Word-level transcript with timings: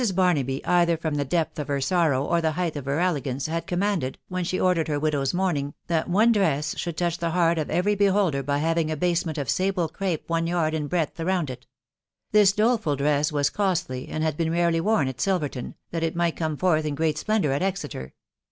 Barnaby, 0.15 0.65
either 0.65 0.97
from 0.97 1.13
the 1.13 1.25
depth 1.25 1.53
!©f 1.59 1.67
her 1.67 1.79
sorrow, 1.79 2.25
or 2.25 2.41
the 2.41 2.53
height 2.53 2.75
of 2.75 2.85
'her 2.85 2.99
elegance, 2.99 3.45
had 3.45 3.67
commanded, 3.67 4.17
when 4.29 4.43
she 4.43 4.57
orv 4.57 4.75
dered 4.77 4.87
her 4.87 4.99
widow's 4.99 5.31
mourning, 5.31 5.75
that 5.85 6.09
4>ne 6.09 6.33
dress 6.33 6.75
should 6.75 6.97
touch 6.97 7.19
the 7.19 7.29
heart 7.29 7.59
of 7.59 7.69
every 7.69 7.93
beholder 7.93 8.41
by 8.41 8.57
having 8.57 8.89
a 8.89 8.97
ibasement 8.97 9.37
»f 9.37 9.47
sable 9.47 9.87
crape 9.87 10.27
one 10.27 10.47
yard 10.47 10.73
in 10.73 10.87
breadth 10.87 11.19
around 11.19 11.51
it. 11.51 11.67
Tins 12.33 12.51
doleful. 12.51 12.95
drew 12.97 13.21
was 13.31 13.51
costly, 13.51 14.07
and 14.07 14.23
had 14.23 14.35
been 14.37 14.51
rarely 14.51 14.81
worn 14.81 15.07
at 15.07 15.21
Silverman, 15.21 15.75
that 15.91 16.01
it 16.01 16.15
might 16.15 16.35
come 16.35 16.57
forth 16.57 16.83
in 16.85 16.95
£reat 16.95 17.19
splendour 17.19 17.51
at 17.51 17.61
Exeter. 17.61 18.15